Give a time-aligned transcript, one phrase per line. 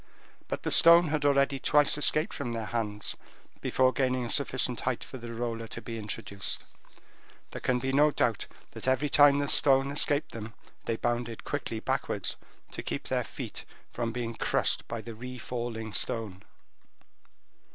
[0.47, 3.15] But the stone had already twice escaped from their hands
[3.61, 6.65] before gaining a sufficient height for the roller to be introduced.
[7.51, 11.79] There can be no doubt that every time the stone escaped them, they bounded quickly
[11.79, 12.35] backwards,
[12.71, 16.41] to keep their feet from being crushed by the refalling stone.